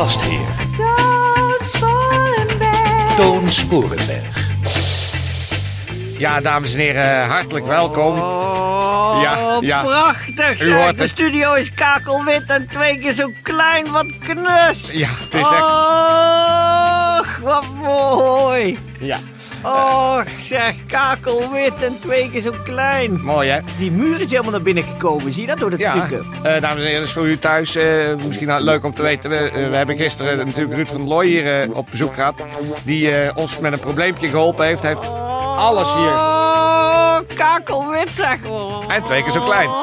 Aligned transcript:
Gastheer, 0.00 0.46
Toon 0.76 1.60
Sporenberg. 1.60 3.14
Toon 3.16 3.50
Sporenberg. 3.52 4.48
Ja, 6.18 6.40
dames 6.40 6.72
en 6.72 6.78
heren, 6.78 7.26
hartelijk 7.26 7.66
welkom. 7.66 8.16
Ja, 9.22 9.58
ja. 9.60 9.80
Oh, 9.82 9.86
Prachtig 9.86 10.60
U 10.60 10.64
zeg. 10.64 10.82
hoort 10.82 10.96
De 10.96 11.02
het. 11.02 11.10
studio 11.10 11.52
is 11.54 11.74
kakelwit 11.74 12.42
en 12.46 12.68
twee 12.70 12.98
keer 12.98 13.12
zo 13.12 13.32
klein. 13.42 13.90
Wat 13.90 14.18
knus. 14.18 14.90
Ja, 14.92 15.08
het 15.08 15.34
is 15.34 15.40
echt... 15.40 15.62
Och, 17.20 17.36
wat 17.42 17.64
mooi. 17.82 18.78
Ja, 18.98 19.18
Och, 19.62 20.22
zeg, 20.42 20.74
kakelwit 20.86 21.82
en 21.82 21.98
twee 22.00 22.30
keer 22.30 22.40
zo 22.40 22.52
klein. 22.64 23.20
mooi 23.22 23.48
hè? 23.50 23.58
Die 23.78 23.90
muur 23.90 24.20
is 24.20 24.30
helemaal 24.30 24.50
naar 24.52 24.62
binnen 24.62 24.84
gekomen. 24.84 25.32
Zie 25.32 25.40
je 25.42 25.48
dat 25.48 25.58
door 25.58 25.70
dat 25.70 25.78
Ja, 25.80 25.94
stukken? 25.96 26.26
eh, 26.42 26.60
dames 26.60 26.82
en 26.82 26.88
heren, 26.88 27.08
voor 27.08 27.26
u 27.28 27.38
thuis, 27.38 27.74
eh, 27.76 28.14
misschien 28.26 28.46
nou 28.46 28.62
leuk 28.62 28.84
om 28.84 28.94
te 28.94 29.02
weten. 29.02 29.30
We, 29.30 29.36
eh, 29.36 29.68
we 29.68 29.76
hebben 29.76 29.96
gisteren 29.96 30.46
natuurlijk 30.46 30.74
Ruud 30.74 30.88
van 30.88 31.08
Looy 31.08 31.26
hier 31.26 31.68
op 31.72 31.86
bezoek 31.90 32.14
gehad. 32.14 32.34
Die 32.82 33.34
ons 33.36 33.58
met 33.58 33.72
een 33.72 33.80
probleempje 33.80 34.28
geholpen 34.28 34.66
heeft. 34.66 34.82
Hij 34.82 34.90
heeft 34.94 35.06
alles 35.56 35.94
hier. 35.94 36.12
Oh, 36.12 37.18
kakelwit 37.36 38.08
zeg. 38.10 38.36
Oh. 38.48 38.84
En 38.88 39.02
twee 39.02 39.22
keer 39.22 39.32
zo 39.32 39.40
klein. 39.40 39.68
Oh, 39.68 39.74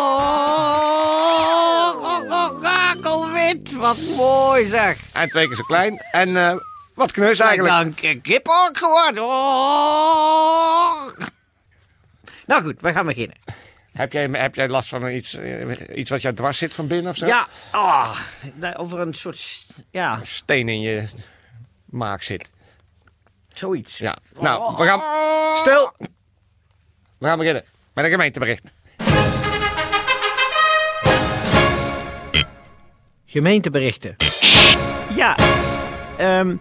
oh, 2.02 2.32
oh, 2.32 2.50
kakelwit. 2.62 3.76
Wat 3.76 3.98
mooi 4.18 4.66
zeg. 4.66 4.98
En 5.14 5.30
twee 5.30 5.48
keer 5.48 5.56
zo 5.56 5.64
klein. 5.68 6.02
En 6.12 6.62
wat 6.98 7.12
knus 7.12 7.40
eigenlijk. 7.40 7.74
Dank 7.76 8.00
je, 8.00 8.22
kip 8.22 8.48
ook 8.50 8.78
geworden. 8.78 9.24
Oh. 9.24 11.08
Nou 12.46 12.64
goed, 12.64 12.82
we 12.82 12.92
gaan 12.92 13.06
beginnen. 13.06 13.38
Heb 13.94 14.12
jij, 14.12 14.30
heb 14.32 14.56
jij 14.56 14.68
last 14.70 14.90
van 14.90 15.08
iets, 15.10 15.34
eh, 15.34 15.98
iets 15.98 16.10
wat 16.10 16.22
jou 16.22 16.36
dwars 16.36 16.58
zit 16.58 16.74
van 16.74 16.88
binnen 16.88 17.12
of 17.12 17.18
zo? 17.18 17.26
Ja, 17.26 17.48
oh, 17.74 18.20
over 18.76 19.00
een 19.00 19.14
soort, 19.14 19.68
ja, 19.92 20.20
Steen 20.24 20.70
in 20.70 20.82
je 20.82 21.04
maag 21.86 22.24
zit. 22.24 22.50
zoiets. 23.54 23.98
Ja, 23.98 24.18
nou, 24.40 24.76
we 24.78 24.84
gaan... 24.84 25.02
Stil! 25.58 25.94
We 27.18 27.28
gaan 27.28 27.38
beginnen 27.38 27.64
met 27.94 28.06
een 28.06 28.12
gemeentebericht. 28.12 28.64
Gemeenteberichten. 33.26 34.16
Ja, 35.16 35.36
ehm, 36.18 36.56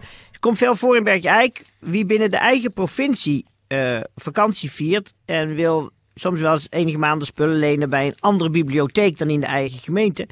komt 0.47 0.59
veel 0.59 0.75
voor 0.75 0.95
in 0.95 1.03
Bergijk. 1.03 1.65
Wie 1.79 2.05
binnen 2.05 2.31
de 2.31 2.37
eigen 2.37 2.73
provincie 2.73 3.45
eh, 3.67 3.99
vakantie 4.15 4.71
viert 4.71 5.13
en 5.25 5.55
wil 5.55 5.91
soms 6.15 6.41
wel 6.41 6.51
eens 6.51 6.67
enige 6.69 6.97
maanden 6.97 7.27
spullen 7.27 7.59
lenen 7.59 7.89
bij 7.89 8.07
een 8.07 8.19
andere 8.19 8.49
bibliotheek 8.49 9.17
dan 9.17 9.29
in 9.29 9.39
de 9.39 9.45
eigen 9.45 9.79
gemeente, 9.79 10.27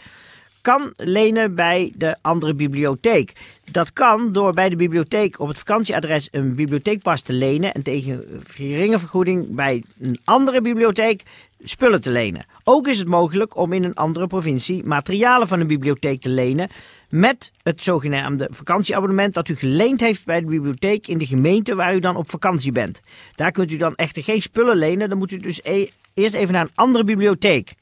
kan 0.66 0.94
lenen 0.96 1.56
bij 1.56 1.92
de 1.96 2.16
andere 2.22 2.54
bibliotheek. 2.54 3.34
Dat 3.72 3.94
kan 3.94 4.32
door 4.32 4.54
bij 4.54 4.70
de 4.70 4.76
bibliotheek 4.76 5.40
op 5.40 5.48
het 5.48 5.58
vakantieadres 5.58 6.28
een 6.32 6.56
bibliotheekpas 6.56 7.22
te 7.22 7.34
lenen 7.34 7.74
en 7.74 7.84
tegen 7.84 8.26
geringe 8.48 9.00
vergoeding 9.00 9.56
bij 9.56 9.84
een 10.00 10.20
andere 10.24 10.62
bibliotheek 10.62 11.24
spullen 11.64 12.02
te 12.02 12.10
lenen. 12.10 12.46
Ook 12.64 12.88
is 12.88 13.00
het 13.00 13.08
mogelijk 13.08 13.58
om 13.58 13.74
in 13.74 13.84
een 13.84 13.94
andere 13.94 14.28
provincie 14.28 14.84
materialen 14.84 15.48
van 15.48 15.60
een 15.60 15.68
bibliotheek 15.68 16.22
te 16.22 16.30
lenen 16.30 16.70
met 17.10 17.52
het 17.64 17.84
zogenaamde 17.84 18.48
vakantieabonnement 18.52 19.34
dat 19.34 19.50
u 19.50 19.56
geleend 19.56 20.00
heeft 20.00 20.26
bij 20.26 20.40
de 20.40 20.48
bibliotheek 20.48 21.08
in 21.08 21.18
de 21.18 21.26
gemeente 21.26 21.76
waar 21.76 21.96
u 21.96 22.00
dan 22.00 22.16
op 22.16 22.30
vakantie 22.30 22.72
bent. 22.72 23.02
Daar 23.36 23.52
kunt 23.52 23.72
u 23.72 23.78
dan 23.78 23.96
echter 23.96 24.24
geen 24.24 24.42
spullen 24.42 24.78
lenen, 24.78 25.10
dan 25.10 25.18
moet 25.18 25.32
u 25.32 25.38
dus 25.38 25.60
e- 25.64 25.90
eerst 26.14 26.34
even 26.34 26.54
naar 26.54 26.62
een 26.62 26.76
andere 26.76 27.04
bibliotheek. 27.04 27.74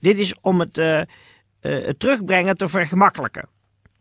Dit 0.00 0.18
is 0.18 0.34
om 0.40 0.60
het, 0.60 0.78
eh, 0.78 1.00
eh, 1.66 1.86
het 1.86 1.98
terugbrengen 1.98 2.56
te 2.56 2.68
vergemakkelijken. 2.68 3.48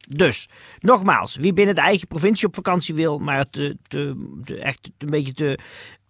Dus, 0.10 0.50
nogmaals, 0.80 1.36
wie 1.36 1.54
binnen 1.54 1.76
de 1.76 1.82
eigen 1.82 2.08
provincie 2.08 2.48
op 2.48 2.56
vakantie 2.56 2.96
wil, 2.96 3.20
maar 3.20 3.38
het 3.38 3.76
echt 4.60 4.90
een 4.98 5.10
beetje 5.10 5.34
te, 5.34 5.60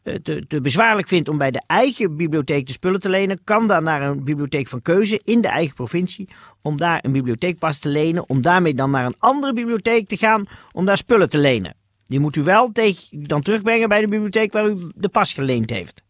eh, 0.03 0.15
te, 0.15 0.45
te 0.47 0.61
bezwaarlijk 0.61 1.07
vindt 1.07 1.29
om 1.29 1.37
bij 1.37 1.51
de 1.51 1.61
eigen 1.67 2.15
bibliotheek 2.15 2.67
de 2.67 2.71
spullen 2.71 2.99
te 2.99 3.09
lenen, 3.09 3.43
kan 3.43 3.67
dan 3.67 3.83
naar 3.83 4.01
een 4.01 4.23
bibliotheek 4.23 4.67
van 4.67 4.81
keuze 4.81 5.21
in 5.23 5.41
de 5.41 5.47
eigen 5.47 5.75
provincie 5.75 6.29
om 6.61 6.77
daar 6.77 6.99
een 7.01 7.11
bibliotheekpas 7.11 7.79
te 7.79 7.89
lenen, 7.89 8.29
om 8.29 8.41
daarmee 8.41 8.73
dan 8.73 8.91
naar 8.91 9.05
een 9.05 9.15
andere 9.19 9.53
bibliotheek 9.53 10.07
te 10.07 10.17
gaan 10.17 10.45
om 10.71 10.85
daar 10.85 10.97
spullen 10.97 11.29
te 11.29 11.37
lenen. 11.37 11.75
Die 12.05 12.19
moet 12.19 12.35
u 12.35 12.43
wel 12.43 12.71
tegen, 12.71 13.23
dan 13.23 13.41
terugbrengen 13.41 13.89
bij 13.89 14.01
de 14.01 14.07
bibliotheek 14.07 14.51
waar 14.51 14.69
u 14.69 14.91
de 14.95 15.09
pas 15.09 15.33
geleend 15.33 15.69
heeft. 15.69 16.04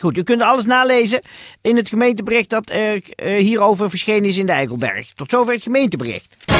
Goed, 0.00 0.16
u 0.16 0.22
kunt 0.22 0.42
alles 0.42 0.64
nalezen 0.64 1.20
in 1.62 1.76
het 1.76 1.88
gemeentebericht 1.88 2.50
dat 2.50 2.70
er 2.70 3.02
eh, 3.02 3.36
hierover 3.36 3.90
verschenen 3.90 4.28
is 4.28 4.38
in 4.38 4.46
de 4.46 4.52
Eikelberg. 4.52 5.12
Tot 5.14 5.30
zover 5.30 5.52
het 5.52 5.62
gemeentebericht. 5.62 6.55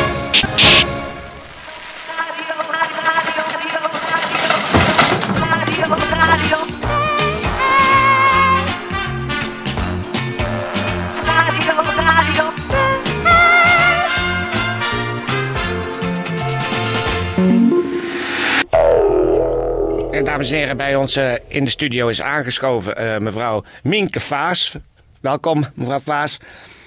Dames 20.37 20.51
en 20.51 20.59
heren, 20.59 20.77
bij 20.77 20.97
ons 20.97 21.17
eh, 21.17 21.33
in 21.49 21.65
de 21.65 21.71
studio 21.71 22.09
is 22.09 22.23
aangeschoven 22.23 22.97
eh, 22.97 23.19
mevrouw 23.19 23.65
Minke 23.83 24.21
Vaas. 24.21 24.77
Welkom, 25.21 25.67
mevrouw 25.75 25.99
Vaas. 25.99 26.39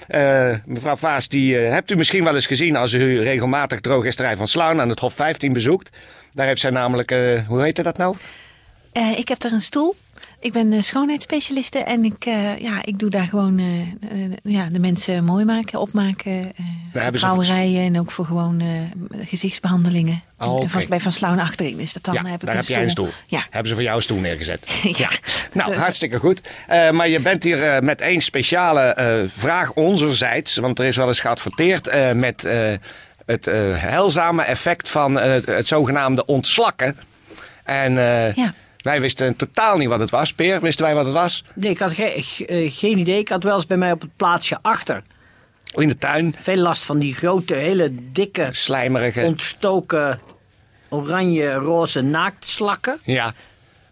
Eh, 0.06 0.54
mevrouw 0.64 0.96
Vaas, 0.96 1.28
die 1.28 1.56
hebt 1.56 1.90
u 1.90 1.96
misschien 1.96 2.24
wel 2.24 2.34
eens 2.34 2.46
gezien 2.46 2.76
als 2.76 2.92
u 2.92 3.22
regelmatig 3.22 3.80
drogisterij 3.80 4.36
van 4.36 4.48
Slaan 4.48 4.80
aan 4.80 4.88
het 4.88 5.00
Hof 5.00 5.14
15 5.14 5.52
bezoekt. 5.52 5.90
Daar 6.32 6.46
heeft 6.46 6.60
zij 6.60 6.70
namelijk, 6.70 7.10
hoe 7.46 7.62
heet 7.62 7.84
dat 7.84 7.96
nou? 7.96 8.16
Ik 9.16 9.28
heb 9.28 9.42
er 9.42 9.52
een 9.52 9.60
stoel. 9.60 9.96
Ik 10.40 10.52
ben 10.52 10.72
eh, 10.72 10.80
schoonheidsspecialiste 10.80 11.78
en 11.78 12.04
ik, 12.04 12.24
eh, 12.24 12.58
ja, 12.58 12.80
ik 12.84 12.98
doe 12.98 13.10
daar 13.10 13.24
gewoon 13.24 13.58
eh, 13.58 14.52
ja, 14.52 14.68
de 14.72 14.78
mensen 14.78 15.24
mooi 15.24 15.44
maken, 15.44 15.80
opmaken. 15.80 16.52
trouwerijen 17.12 17.84
en 17.84 18.00
ook 18.00 18.10
voor 18.10 18.24
gewoon 18.24 18.60
eh, 18.60 19.26
gezichtsbehandelingen. 19.26 20.22
Oh, 20.38 20.62
En 20.62 20.70
vast 20.70 20.88
bij 20.88 21.00
Van 21.00 21.12
Slauwen 21.12 21.42
achterin 21.42 21.78
is 21.78 21.92
dat 21.92 22.04
dan. 22.04 22.14
ja, 22.14 22.24
heb 22.24 22.40
ik 22.40 22.46
daar 22.46 22.56
heb 22.56 22.64
jij 22.64 22.82
een 22.82 22.90
stoel. 22.90 23.08
Ja. 23.26 23.46
Hebben 23.50 23.68
ze 23.68 23.74
voor 23.74 23.82
jou 23.82 23.96
een 23.96 24.02
stoel 24.02 24.18
neergezet. 24.18 24.66
Ja. 24.98 25.10
Nou, 25.52 25.74
hartstikke 25.74 26.18
goed. 26.18 26.40
Maar 26.68 27.08
je 27.08 27.20
bent 27.20 27.42
hier 27.42 27.84
met 27.84 28.00
één 28.00 28.20
speciale 28.20 28.94
vraag 29.34 29.72
onzerzijds. 29.72 30.56
Want 30.56 30.78
er 30.78 30.84
is 30.84 30.96
wel 30.96 31.06
eens 31.08 31.20
geadverteerd 31.20 32.14
met 32.14 32.48
het 33.26 33.44
heilzame 33.74 34.42
effect 34.42 34.88
van 34.88 35.14
het, 35.18 35.66
zogenaamde 35.66 36.24
ontslakken. 36.26 36.96
En 37.64 37.94
Ja. 38.34 38.54
Wij 38.82 39.00
wisten 39.00 39.36
totaal 39.36 39.76
niet 39.78 39.88
wat 39.88 40.00
het 40.00 40.10
was. 40.10 40.32
Peer, 40.32 40.60
wisten 40.60 40.84
wij 40.84 40.94
wat 40.94 41.04
het 41.04 41.14
was? 41.14 41.44
Nee, 41.54 41.70
ik 41.70 41.78
had 41.78 41.92
ge- 41.92 42.12
ge- 42.16 42.46
eh, 42.46 42.70
geen 42.72 42.98
idee. 42.98 43.18
Ik 43.18 43.28
had 43.28 43.42
wel 43.44 43.54
eens 43.54 43.66
bij 43.66 43.76
mij 43.76 43.92
op 43.92 44.00
het 44.00 44.16
plaatsje 44.16 44.58
achter 44.62 45.02
In 45.74 45.88
de 45.88 45.98
tuin. 45.98 46.34
veel 46.40 46.56
last 46.56 46.84
van 46.84 46.98
die 46.98 47.14
grote, 47.14 47.54
hele 47.54 47.90
dikke, 48.12 48.48
Slijmerige. 48.50 49.22
ontstoken 49.24 50.20
oranje, 50.88 51.52
roze 51.52 52.00
naaktslakken. 52.00 52.98
Ja. 53.04 53.34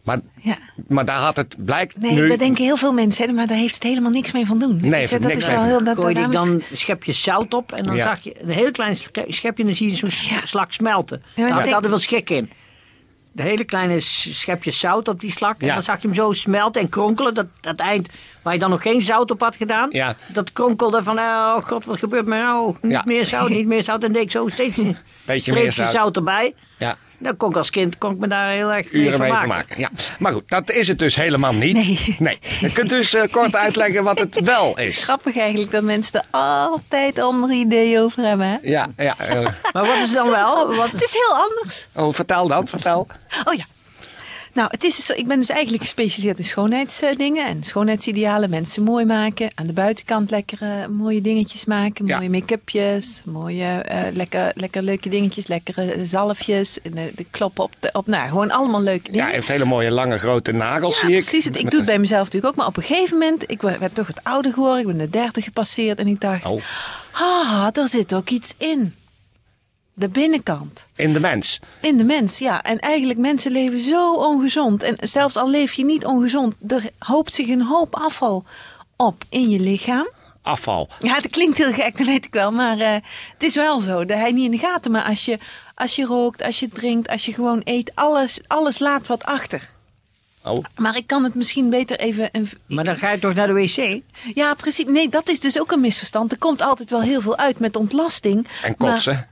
Maar, 0.03 0.19
Ja. 0.41 0.59
maar 0.89 1.05
daar 1.05 1.19
had 1.19 1.37
het 1.37 1.65
blijkt 1.65 1.97
Nee, 1.99 2.13
nu... 2.13 2.29
dat 2.29 2.39
denken 2.39 2.65
heel 2.65 2.77
veel 2.77 2.93
mensen, 2.93 3.27
hè, 3.29 3.33
maar 3.33 3.47
daar 3.47 3.57
heeft 3.57 3.75
het 3.75 3.83
helemaal 3.83 4.11
niks 4.11 4.33
mee 4.33 4.47
van 4.47 4.59
doen. 4.59 4.79
Nee, 4.81 4.91
Dus, 5.01 5.11
eh, 5.13 5.21
dat 5.21 5.29
niks 5.29 5.39
is 5.39 5.47
wel 5.47 5.63
heel. 5.63 5.85
Dat, 5.85 5.97
Gooi 5.97 6.19
je 6.19 6.29
dan 6.29 6.49
een 6.49 6.63
schepje 6.75 7.13
zout 7.13 7.55
op 7.55 7.73
en 7.73 7.85
dan 7.85 7.97
Ja. 7.97 8.03
zag 8.05 8.21
je 8.25 8.43
een 8.43 8.49
heel 8.51 8.71
klein 8.71 8.97
sch- 8.97 9.07
schepje 9.29 9.63
en 9.63 9.69
dan 9.69 9.77
zie 9.77 9.91
je 9.91 9.97
zo'n 9.97 10.37
Ja. 10.37 10.47
slak 10.47 10.73
smelten. 10.73 11.23
maar 11.23 11.31
Daar 11.37 11.45
ik 11.47 11.51
had 11.51 11.59
ik 11.59 11.65
denk- 11.65 11.75
altijd 11.75 11.93
wel 11.93 12.01
schik 12.03 12.31
in. 12.31 12.51
De 13.39 13.45
hele 13.45 13.65
kleine 13.65 14.01
s- 14.01 14.39
schepje 14.41 14.71
zout 14.71 15.09
op 15.09 15.21
die 15.21 15.31
slak. 15.31 15.61
En 15.61 15.69
dan 15.69 15.83
zag 15.83 16.01
je 16.03 16.07
hem 16.07 16.17
zo 16.17 16.33
smelten 16.33 16.81
en 16.81 16.89
kronkelen. 16.89 17.35
Dat, 17.35 17.47
dat 17.61 17.77
eind 17.79 18.09
waar 18.43 18.53
je 18.53 18.59
dan 18.59 18.71
nog 18.71 18.83
geen 18.83 19.03
zout 19.03 19.31
op 19.31 19.41
had 19.41 19.57
gedaan. 19.57 19.89
Ja. 19.93 20.15
Dat 20.33 20.53
kronkelde 20.53 21.03
van, 21.03 21.19
oh 21.19 21.57
god, 21.57 21.85
wat 21.85 21.99
gebeurt 21.99 22.27
me 22.27 22.37
nou? 22.37 22.75
Niet 22.81 22.93
Ja. 22.93 23.03
meer 23.07 23.27
zout, 23.27 23.49
niet 23.49 23.67
meer 23.67 23.83
zout. 23.83 24.03
En 24.05 24.13
deed 24.13 24.23
ik 24.23 24.31
zo 24.31 24.49
steeds 24.49 24.77
een 24.77 24.97
Beetje 25.27 25.53
meer 25.53 25.73
zout. 25.73 25.91
zout. 25.91 26.17
erbij. 26.17 26.55
Ja. 26.79 26.97
Dan 27.19 27.37
kon 27.37 27.51
ik 27.51 27.57
als 27.57 27.71
kind 27.71 27.99
kon 27.99 28.13
ik 28.13 28.19
me 28.19 28.27
daar 28.29 28.51
heel 28.51 28.73
erg 28.73 28.93
mee 28.93 29.03
Uren 29.03 29.19
mee 29.19 29.29
vermaken. 29.29 29.49
vermaken. 29.49 29.81
Ja. 29.81 29.91
Maar 30.19 30.33
goed, 30.33 30.49
dat 30.49 30.71
is 30.71 30.89
het 30.89 30.99
dus 30.99 31.15
helemaal 31.17 31.53
niet. 31.53 31.75
Nee. 31.75 32.17
nee. 32.19 32.39
Je 32.61 32.73
kunt 32.73 32.89
dus 32.89 33.15
eh, 33.15 33.23
kort 33.31 33.57
uitleggen 33.57 34.05
wat 34.05 34.19
het 34.21 34.41
wel 34.41 34.69
Het 34.69 34.79
is 34.79 34.97
is. 34.97 35.03
grappig 35.05 35.37
eigenlijk 35.37 35.71
dat 35.71 35.83
mensen 35.83 36.13
er 36.21 36.25
altijd 36.31 37.19
andere 37.19 37.53
ideeën 37.53 38.01
over 38.01 38.23
hebben. 38.23 38.47
Hè? 38.47 38.57
Ja, 38.63 38.89
ja. 38.97 39.15
eh, 39.19 39.41
Maar 39.73 39.87
wat 39.87 39.97
is 40.03 40.13
dan 40.13 40.31
wel? 40.31 40.75
Wat, 40.77 40.91
Het 40.99 41.03
is 41.03 41.13
heel 41.13 41.37
anders. 41.49 41.89
oh, 41.95 42.15
vertel 42.15 42.49
dan, 42.49 42.69
vertel. 42.69 43.07
Oh 43.45 43.55
ja. 43.55 43.65
Nou, 44.59 44.71
het 44.71 44.85
is 44.85 44.97
dus, 44.97 45.11
ik 45.11 45.27
ben 45.27 45.37
dus 45.39 45.49
eigenlijk 45.51 45.83
gespecialiseerd 45.83 46.39
in 46.39 46.45
schoonheidsdingen 46.45 47.47
en 47.47 47.63
schoonheidsidealen. 47.63 48.51
Mensen 48.51 48.83
mooi 48.83 49.05
maken. 49.05 49.51
Aan 49.55 49.67
de 49.67 49.73
buitenkant 49.73 50.31
lekker 50.31 50.63
eh, 50.63 50.87
mooie 50.87 51.21
dingetjes 51.21 51.65
maken. 51.65 52.07
Ja. 52.07 52.17
Mooie 52.17 52.31
make-upjes. 52.31 53.23
Mooie, 53.25 53.65
eh, 53.65 54.01
lekker, 54.13 54.53
lekker 54.55 54.83
leuke 54.83 55.09
dingetjes. 55.09 55.47
Lekkere 55.47 56.07
zalfjes. 56.07 56.81
En 56.83 56.91
de, 56.91 57.13
de 57.15 57.27
kloppen 57.31 57.65
op, 57.65 57.73
de, 57.81 57.91
op. 57.93 58.07
Nou, 58.07 58.29
gewoon 58.29 58.51
allemaal 58.51 58.83
leuke 58.83 59.05
Ja, 59.05 59.11
dingen. 59.11 59.25
hij 59.25 59.35
heeft 59.35 59.49
hele 59.49 59.65
mooie, 59.65 59.91
lange, 59.91 60.19
grote 60.19 60.53
nagels, 60.53 60.99
zie 60.99 61.09
ik. 61.09 61.21
precies. 61.21 61.45
Het, 61.45 61.59
ik 61.59 61.71
doe 61.71 61.79
het 61.81 61.89
bij 61.89 61.99
mezelf 61.99 62.25
natuurlijk 62.25 62.53
ook. 62.53 62.59
Maar 62.59 62.67
op 62.69 62.77
een 62.77 62.83
gegeven 62.83 63.19
moment, 63.19 63.51
ik 63.51 63.61
werd 63.61 63.95
toch 63.95 64.07
wat 64.07 64.21
ouder 64.25 64.53
geworden. 64.53 64.81
Ik 64.81 64.87
ben 64.87 64.99
de 64.99 65.11
dertig 65.11 65.45
gepasseerd. 65.45 65.99
En 65.99 66.07
ik 66.07 66.21
dacht, 66.21 66.45
Oh, 66.47 66.63
ah, 67.13 67.67
daar 67.73 67.89
zit 67.89 68.15
ook 68.15 68.29
iets 68.31 68.55
in. 68.57 68.95
De 69.99 70.09
binnenkant. 70.09 70.87
in 70.97 71.13
de 71.13 71.21
mens. 71.21 71.61
In 71.81 71.97
de 71.97 72.05
mens, 72.05 72.39
ja. 72.39 72.63
En 72.63 72.79
eigenlijk 72.79 73.19
mensen 73.19 73.53
leven 73.53 73.81
zo 73.81 74.13
ongezond. 74.15 74.83
En 74.83 74.97
zelfs 75.01 75.37
al 75.37 75.51
leef 75.51 75.73
je 75.73 75.85
niet 75.85 76.05
ongezond, 76.05 76.55
er 76.69 76.83
hoopt 76.99 77.35
zich 77.35 77.49
een 77.49 77.63
hoop 77.63 77.95
afval 77.95 78.45
op 78.97 79.25
in 79.29 79.51
je 79.51 79.61
lichaam. 79.61 80.09
Afval. 80.43 80.89
Ja, 81.01 81.15
het 81.15 81.29
klinkt 81.31 81.59
heel 81.59 81.73
gek, 81.73 81.99
dat 81.99 82.07
weet 82.07 82.25
ik 82.25 82.33
wel. 82.33 82.51
Maar 82.53 82.79
eh, 82.79 82.93
het 83.33 83.43
is 83.43 83.55
wel 83.55 83.81
zo. 83.81 84.05
Dat 84.05 84.19
hij 84.19 84.33
niet 84.33 84.45
in 84.45 84.51
de 84.51 84.59
gaten. 84.59 84.91
Maar 84.91 85.05
als 85.05 85.25
je, 85.25 85.39
als 85.75 85.97
je 85.97 86.05
rookt, 86.05 86.43
als 86.43 86.61
je 86.61 86.69
drinkt, 86.69 87.09
als 87.09 87.25
je 87.25 87.33
gewoon 87.33 87.61
eet, 87.65 87.93
alles, 87.95 88.41
alles 88.47 88.79
laat 88.79 89.07
wat 89.07 89.25
achter. 89.25 89.71
Oh, 90.45 90.65
Maar 90.77 90.97
ik 90.97 91.07
kan 91.07 91.25
het 91.25 91.35
misschien 91.35 91.71
beter 91.71 91.99
even... 91.99 92.29
Een, 92.33 92.49
maar 92.67 92.85
dan 92.85 92.97
ga 92.97 93.11
je 93.11 93.19
toch 93.19 93.35
naar 93.35 93.47
de 93.47 93.53
wc? 93.53 94.01
ja, 94.35 94.55
precies. 94.55 94.85
Nee, 94.85 95.09
dat 95.09 95.29
is 95.29 95.41
dus 95.41 95.61
ook 95.61 95.73
een 95.73 95.81
misverstand. 95.81 96.33
Er 96.33 96.39
komt 96.39 96.63
altijd 96.63 96.91
wel 96.91 97.03
heel 97.03 97.21
veel 97.21 97.37
uit 97.37 97.59
met 97.59 97.77
ontlasting. 97.77 98.47
en 98.63 98.75
maar- 98.79 98.93
kotsen. 98.93 99.29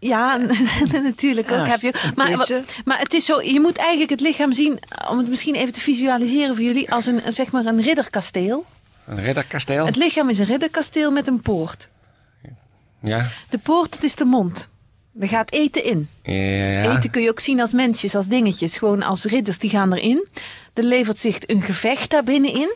Ja, 0.00 0.36
natuurlijk 1.02 1.50
ook 1.52 1.66
Ja, 1.66 1.66
heb 1.66 1.80
je. 1.80 2.12
Maar, 2.14 2.62
maar 2.84 2.98
het 2.98 3.14
is 3.14 3.24
zo, 3.24 3.42
je 3.42 3.60
moet 3.60 3.76
eigenlijk 3.76 4.10
het 4.10 4.20
lichaam 4.20 4.52
zien, 4.52 4.78
om 5.10 5.18
het 5.18 5.28
misschien 5.28 5.54
even 5.54 5.72
te 5.72 5.80
visualiseren 5.80 6.54
voor 6.54 6.64
jullie, 6.64 6.92
als 6.92 7.06
een, 7.06 7.20
zeg 7.28 7.50
maar 7.50 7.66
een 7.66 7.80
ridderkasteel. 7.80 8.64
Een 9.06 9.22
ridderkasteel. 9.22 9.86
Het 9.86 9.96
lichaam 9.96 10.28
is 10.28 10.38
een 10.38 10.46
ridderkasteel 10.46 11.10
met 11.10 11.26
een 11.26 11.40
poort. 11.40 11.88
Ja. 13.02 13.30
De 13.50 13.58
poort, 13.58 13.94
het 13.94 14.04
is 14.04 14.14
de 14.14 14.24
mond. 14.24 14.70
Er 15.20 15.28
gaat 15.28 15.52
eten 15.52 15.84
in. 15.84 16.08
ja. 16.22 16.96
Eten 16.96 17.10
kun 17.10 17.22
je 17.22 17.30
ook 17.30 17.40
zien 17.40 17.60
als 17.60 17.72
mensjes, 17.72 18.14
als 18.14 18.26
dingetjes. 18.26 18.76
Gewoon 18.76 19.02
als 19.02 19.24
ridders, 19.24 19.58
die 19.58 19.70
gaan 19.70 19.92
erin. 19.92 20.26
Er 20.74 20.84
levert 20.84 21.18
zich 21.18 21.38
een 21.46 21.62
gevecht 21.62 22.10
daar 22.10 22.24
binnenin. 22.24 22.74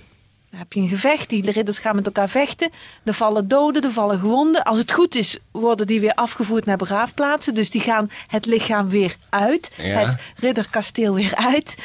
Dan 0.54 0.62
heb 0.62 0.72
je 0.72 0.80
een 0.80 0.88
gevecht, 0.88 1.28
die 1.28 1.50
ridders 1.50 1.78
gaan 1.78 1.96
met 1.96 2.06
elkaar 2.06 2.28
vechten. 2.28 2.70
Er 3.04 3.14
vallen 3.14 3.48
doden, 3.48 3.82
er 3.82 3.90
vallen 3.90 4.18
gewonden. 4.18 4.62
Als 4.62 4.78
het 4.78 4.92
goed 4.92 5.14
is, 5.14 5.38
worden 5.50 5.86
die 5.86 6.00
weer 6.00 6.14
afgevoerd 6.14 6.64
naar 6.64 6.76
begraafplaatsen. 6.76 7.54
Dus 7.54 7.70
die 7.70 7.80
gaan 7.80 8.10
het 8.26 8.46
lichaam 8.46 8.88
weer 8.88 9.16
uit. 9.30 9.70
Ja. 9.76 9.98
Het 9.98 10.16
ridderkasteel 10.36 11.14
weer 11.14 11.34
uit. 11.34 11.76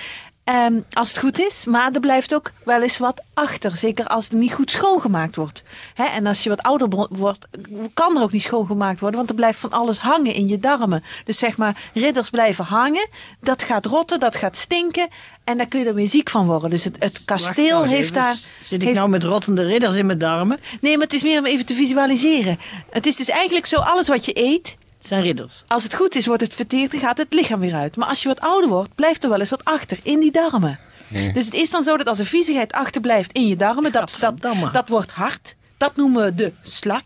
Ehm, 0.50 0.80
als 0.94 1.07
het 1.07 1.18
goed 1.18 1.40
is, 1.40 1.66
maar 1.66 1.92
er 1.94 2.00
blijft 2.00 2.34
ook 2.34 2.51
wel 2.63 2.81
eens 2.81 2.98
wat 2.98 3.22
achter. 3.34 3.78
Zeker 3.78 4.06
als 4.07 4.24
het 4.24 4.34
niet 4.34 4.54
goed 4.54 4.72
schoongemaakt 4.72 5.36
wordt. 5.36 5.63
Hè, 5.94 6.04
en 6.04 6.25
als 6.25 6.44
je 6.44 6.50
wat 6.50 6.62
ouder 6.62 7.07
wordt, 7.10 7.48
kan 7.94 8.18
er 8.18 8.24
ook 8.24 8.31
niet 8.31 8.42
schoongemaakt 8.42 9.00
worden. 9.00 9.18
Want 9.18 9.30
er 9.30 9.36
blijft 9.36 9.60
van 9.60 9.72
alles 9.72 10.00
hangen 10.00 10.34
in 10.34 10.48
je 10.48 10.60
darmen. 10.60 11.04
Dus 11.25 11.38
zeg 11.38 11.57
maar, 11.57 11.90
ridders 11.94 12.30
blijven 12.30 12.66
hangen. 12.66 13.07
Dat 13.42 13.63
gaat 13.63 13.86
rotten, 13.86 14.19
dat 14.19 14.36
gaat 14.36 14.57
stinken. 14.57 15.07
En 15.44 15.57
daar 15.57 15.68
kun 15.68 15.80
je 15.80 15.86
er 15.86 15.94
weer 15.94 16.07
ziek 16.07 16.30
van 16.30 16.46
worden. 16.46 16.69
Dus 16.69 16.84
het, 16.84 17.04
het 17.04 17.25
kasteel 17.25 17.69
nou 17.69 17.84
eens 17.84 17.92
heeft 17.92 18.10
even. 18.10 18.22
daar... 18.22 18.36
Zit 18.63 18.81
ik 18.81 18.88
heeft- 18.88 18.98
nou 18.98 19.10
met 19.10 19.24
rottende 19.24 19.63
ridders 19.63 19.96
in 19.96 20.06
mijn 20.06 20.18
darmen? 20.18 20.60
Nee, 20.81 20.98
maar 20.98 21.06
het 21.06 21.16
is 21.16 21.24
meer 21.24 21.40
om 21.40 21.46
even 21.46 21.66
te 21.66 21.74
visualiseren. 21.74 22.60
Het 22.90 23.06
is 23.06 23.16
dus 23.16 23.30
eigenlijk 23.30 23.66
zo, 23.66 23.75
alles 23.75 24.07
wat 24.07 24.25
je 24.25 24.31
eet... 24.38 24.78
Het 25.00 25.07
zijn 25.07 25.22
ridders. 25.22 25.63
Als 25.68 25.84
het 25.84 25.96
goed 25.96 26.16
is, 26.16 26.25
wordt 26.25 26.42
het 26.42 26.54
verteerd 26.54 26.94
en 26.94 27.00
gaat 27.00 27.18
het 27.18 27.34
lichaam 27.34 27.60
weer 27.60 27.74
uit. 27.74 27.96
Maar 27.96 28.07
als 28.07 28.22
je 28.22 28.28
wat 28.28 28.40
ouder 28.40 28.69
wordt, 28.69 28.96
blijft 28.96 29.24
er 29.24 29.30
wel 29.30 29.40
eens 29.40 29.50
wat 29.50 29.66
achter 29.66 30.00
in 30.04 30.19
die 30.19 30.31
darmen. 30.31 30.80
Dus 31.34 31.46
het 31.46 31.54
is 31.54 31.69
dan 31.69 31.84
zo 31.84 31.98
dat 31.98 32.07
als 32.07 32.19
er 32.19 32.25
viezigheid 32.25 32.72
achterblijft 32.72 33.31
in 33.31 33.48
je 33.48 33.56
darmen, 33.56 33.92
dat, 33.92 34.16
dat, 34.19 34.74
dat 34.74 34.90
wordt 34.90 35.12
hard. 35.12 35.56
Dat 35.78 35.96
noemen 35.96 36.24
we 36.24 36.34
de 36.34 36.54
slak. 36.62 37.04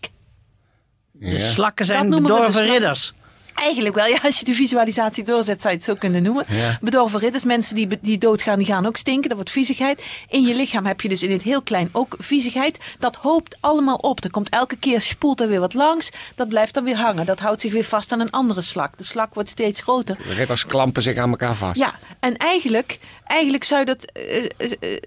De 1.12 1.40
slakken 1.40 1.86
zijn 1.86 2.10
noemen 2.10 2.22
we 2.22 2.28
de 2.28 2.34
bedorven 2.34 2.54
slak. 2.62 2.72
ridders. 2.74 3.13
Eigenlijk 3.53 3.95
wel, 3.95 4.05
ja, 4.05 4.17
als 4.23 4.39
je 4.39 4.45
de 4.45 4.53
visualisatie 4.53 5.23
doorzet, 5.23 5.61
zou 5.61 5.73
je 5.73 5.79
het 5.79 5.88
zo 5.89 5.95
kunnen 5.95 6.23
noemen. 6.23 6.45
Ja. 6.47 6.77
Bedorven 6.81 7.19
ridders, 7.19 7.44
mensen 7.44 7.75
die, 7.75 7.88
die 8.01 8.17
doodgaan, 8.17 8.57
die 8.57 8.67
gaan 8.67 8.85
ook 8.85 8.97
stinken. 8.97 9.27
Dat 9.27 9.38
wordt 9.38 9.51
viezigheid. 9.51 10.03
In 10.29 10.44
je 10.44 10.55
lichaam 10.55 10.85
heb 10.85 11.01
je 11.01 11.09
dus 11.09 11.23
in 11.23 11.31
het 11.31 11.41
heel 11.41 11.61
klein 11.61 11.89
ook 11.91 12.15
viezigheid. 12.19 12.79
Dat 13.00 13.15
hoopt 13.15 13.57
allemaal 13.59 13.95
op. 13.95 14.23
Er 14.23 14.31
komt 14.31 14.50
elke 14.50 14.75
keer, 14.75 15.01
spoelt 15.01 15.41
er 15.41 15.47
weer 15.47 15.59
wat 15.59 15.73
langs. 15.73 16.11
Dat 16.35 16.47
blijft 16.47 16.73
dan 16.73 16.83
weer 16.83 16.97
hangen. 16.97 17.25
Dat 17.25 17.39
houdt 17.39 17.61
zich 17.61 17.71
weer 17.71 17.83
vast 17.83 18.11
aan 18.11 18.19
een 18.19 18.31
andere 18.31 18.61
slak. 18.61 18.97
De 18.97 19.03
slak 19.03 19.33
wordt 19.33 19.50
steeds 19.50 19.81
groter. 19.81 20.17
De 20.27 20.33
ridders 20.33 20.65
klampen 20.65 21.03
zich 21.03 21.17
aan 21.17 21.29
elkaar 21.29 21.56
vast. 21.56 21.77
Ja, 21.77 21.94
en 22.19 22.38
eigenlijk, 22.38 22.99
eigenlijk 23.25 23.63
zou, 23.63 23.79
je 23.79 23.85
dat, 23.85 24.06
eh, 24.06 24.44
eh, 24.45 24.97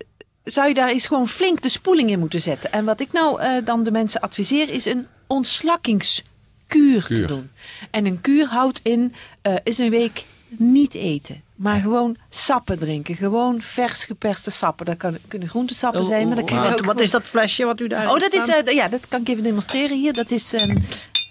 zou 0.45 0.69
je 0.69 0.75
daar 0.75 0.89
eens 0.89 1.07
gewoon 1.07 1.29
flink 1.29 1.63
de 1.63 1.69
spoeling 1.69 2.11
in 2.11 2.19
moeten 2.19 2.41
zetten. 2.41 2.73
En 2.73 2.85
wat 2.85 3.01
ik 3.01 3.13
nou 3.13 3.41
eh, 3.41 3.51
dan 3.65 3.83
de 3.83 3.91
mensen 3.91 4.21
adviseer 4.21 4.69
is 4.69 4.85
een 4.85 5.07
ontslakkingskuur 5.27 6.35
te 6.69 7.05
Kuur. 7.07 7.27
doen. 7.27 7.51
En 7.91 8.07
een 8.07 8.21
kuur 8.21 8.47
houdt 8.47 8.81
in, 8.83 9.15
eh, 9.43 9.55
is 9.65 9.79
een 9.79 9.91
week 9.91 10.25
niet 10.49 10.95
eten. 10.95 11.43
Maar 11.57 11.81
gewoon 11.81 12.17
sappen 12.31 12.79
drinken. 12.79 13.17
Gewoon 13.17 13.61
vers 13.61 14.05
geperste 14.05 14.51
sappen. 14.51 14.87
Dat 14.87 14.97
kan, 14.97 15.17
kunnen 15.29 15.49
groentesappen 15.49 16.05
zijn, 16.05 16.27
maar 16.27 16.37
dat 16.37 16.45
kunnen 16.45 16.63
wat, 16.65 16.73
ook 16.73 16.79
wat 16.79 16.89
gewoon- 16.89 17.03
is 17.03 17.11
dat 17.11 17.23
flesje 17.23 17.65
wat 17.65 17.81
u 17.81 17.87
daar 17.87 18.11
Oh, 18.11 18.19
dat 18.21 18.33
is, 18.33 18.47
eh, 18.49 18.75
ja, 18.75 18.89
dat 18.89 19.09
kan 19.09 19.21
ik 19.21 19.29
even 19.29 19.43
demonstreren 19.43 19.99
hier. 19.99 20.13
Dat 20.13 20.31
is, 20.31 20.53
ehm, 20.55 20.77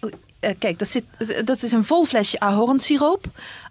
oh, 0.02 0.12
eh, 0.40 0.54
kijk, 0.60 0.80
dat, 0.80 0.88
zit, 0.88 1.04
dat 1.46 1.64
is 1.64 1.72
een 1.72 1.86
vol 1.86 2.06
flesje 2.06 2.40
ahornsiroop. 2.40 3.26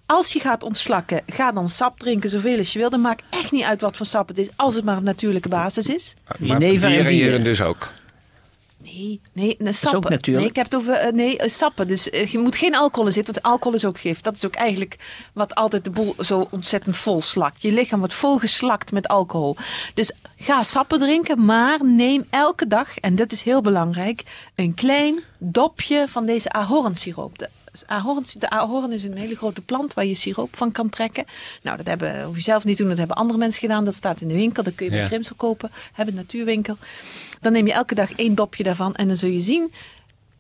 Als 0.07 0.33
je 0.33 0.41
gaat 0.41 0.63
ontslakken, 0.63 1.23
ga 1.27 1.53
dan 1.53 1.69
sap 1.69 1.99
drinken 1.99 2.31
zoveel 2.31 2.59
als 2.59 2.73
je 2.73 2.79
wil. 2.79 2.91
Dan 2.91 3.01
maakt 3.01 3.23
echt 3.31 3.53
niet 3.53 3.65
uit 3.65 3.81
wat 3.81 3.97
voor 3.97 4.07
sap 4.07 4.29
het 4.29 4.39
is, 4.39 4.49
als 4.57 4.75
het 4.75 4.85
maar 4.85 4.97
op 4.97 5.03
natuurlijke 5.03 5.49
basis 5.49 5.87
is. 5.89 6.15
Maar 6.27 6.37
Jenever 6.61 6.99
en 6.99 7.07
bieren. 7.07 7.45
dus 7.45 7.61
ook. 7.63 7.93
Nee, 8.85 9.21
nee, 9.33 9.57
nee 9.59 9.73
sappen. 9.73 9.99
ook 9.99 10.09
natuurlijk. 10.09 10.39
Nee, 10.39 10.49
ik 10.49 10.57
heb 10.57 10.65
het 10.65 10.75
over 10.75 10.95
eh, 10.95 11.13
nee, 11.13 11.39
eh, 11.39 11.49
sappen. 11.49 11.89
Dus 11.89 12.11
eh, 12.11 12.27
je 12.27 12.39
moet 12.39 12.57
geen 12.57 12.75
alcohol 12.75 13.07
in 13.07 13.13
zitten, 13.13 13.35
want 13.35 13.47
alcohol 13.47 13.75
is 13.75 13.85
ook 13.85 13.99
gif. 13.99 14.21
Dat 14.21 14.37
is 14.37 14.45
ook 14.45 14.55
eigenlijk 14.55 14.97
wat 15.33 15.55
altijd 15.55 15.85
de 15.85 15.91
boel 15.91 16.15
zo 16.19 16.47
ontzettend 16.51 16.97
vol 16.97 17.21
slakt. 17.21 17.63
Je 17.63 17.73
lichaam 17.73 17.99
wordt 17.99 18.15
vol 18.15 18.39
geslakt 18.39 18.93
met 18.93 19.09
alcohol. 19.09 19.57
Dus 19.95 20.13
ga 20.37 20.63
sappen 20.63 20.99
drinken, 20.99 21.45
maar 21.45 21.85
neem 21.85 22.27
elke 22.31 22.67
dag, 22.67 22.99
en 22.99 23.17
dat 23.17 23.33
is 23.33 23.43
heel 23.43 23.61
belangrijk, 23.61 24.23
een 24.55 24.75
klein 24.75 25.21
dopje 25.39 26.07
van 26.09 26.27
deze 26.27 26.51
ahornsiroop. 26.53 27.49
De, 27.81 27.87
ahorn, 27.87 28.25
de 28.39 28.51
ahorn 28.51 28.93
is 28.93 29.05
een 29.05 29.17
hele 29.17 29.37
grote 29.37 29.61
plant 29.61 29.95
waar 29.95 30.05
je 30.05 30.15
siroop 30.15 30.57
van 30.57 30.73
kan 30.73 30.89
trekken. 30.89 31.25
Nou, 31.63 31.77
dat 31.77 31.87
hebben, 31.87 32.25
hoef 32.25 32.37
je 32.37 32.43
zelf 32.43 32.65
niet 32.65 32.77
te 32.77 32.83
doen, 32.83 32.91
dat 32.91 32.99
hebben 32.99 33.17
andere 33.17 33.39
mensen 33.39 33.61
gedaan. 33.61 33.85
Dat 33.85 33.95
staat 33.95 34.21
in 34.21 34.29
de 34.29 34.35
winkel, 34.35 34.63
dat 34.63 34.75
kun 34.75 34.85
je 34.85 34.91
bij 34.91 35.01
Ja. 35.01 35.07
Grimsel 35.07 35.37
kopen. 35.37 35.71
Hebben 35.93 36.15
een 36.15 36.21
natuurwinkel. 36.21 36.77
Dan 37.41 37.53
neem 37.53 37.67
je 37.67 37.73
elke 37.73 37.95
dag 37.95 38.13
één 38.13 38.35
dopje 38.35 38.63
daarvan 38.63 38.95
en 38.95 39.07
dan 39.07 39.17
zul 39.17 39.31
je 39.31 39.41
zien. 39.41 39.73